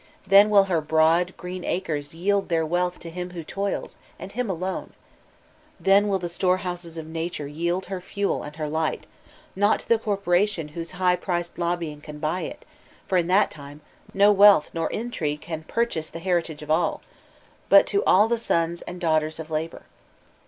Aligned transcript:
Then 0.25 0.49
will 0.49 0.63
her 0.63 0.81
broad, 0.81 1.37
green 1.37 1.63
acres 1.63 2.11
yield 2.15 2.49
their 2.49 2.65
wealth 2.65 2.97
to 3.01 3.11
him 3.11 3.29
who 3.37 3.43
toils, 3.43 3.99
and 4.17 4.31
him 4.31 4.49
alone; 4.49 4.93
then 5.79 6.07
will 6.07 6.17
the 6.17 6.27
store 6.27 6.57
houses 6.65 6.97
of 6.97 7.05
Nature 7.05 7.45
yield 7.45 7.85
her 7.85 8.01
fuel 8.01 8.41
and 8.41 8.55
her 8.55 8.67
light, 8.67 9.05
not 9.55 9.81
to 9.81 9.87
the 9.87 9.99
corpora 9.99 10.47
tion 10.47 10.69
whose 10.69 10.93
high 10.97 11.15
priced 11.15 11.59
lobbying 11.59 12.01
can 12.01 12.17
buy 12.17 12.41
it, 12.41 12.65
for 13.07 13.19
in 13.19 13.27
that 13.27 13.51
time 13.51 13.81
no 14.11 14.31
wealth 14.31 14.71
nor 14.73 14.89
intrigue 14.89 15.41
can 15.41 15.65
purchase 15.65 16.09
the 16.09 16.17
heritage 16.17 16.63
of 16.63 16.71
all, 16.71 17.03
but 17.69 17.85
to 17.85 18.03
all 18.05 18.27
the 18.27 18.39
sons 18.39 18.81
and 18.81 18.99
dau|^ters 18.99 19.39
of 19.39 19.51
Labor. 19.51 19.83